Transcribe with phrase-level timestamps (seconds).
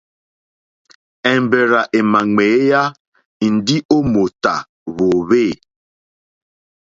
[1.31, 2.81] Èmbèrzà èmà ŋwěyá
[3.57, 4.53] ndí ó mòtà
[4.93, 5.45] hwòhwê.